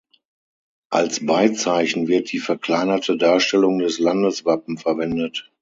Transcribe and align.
Als 0.89 1.23
Beizeichen 1.23 2.07
wird 2.07 2.31
die 2.31 2.39
verkleinerte 2.39 3.17
Darstellung 3.17 3.77
des 3.77 3.99
Landeswappen 3.99 4.79
verwendet. 4.79 5.47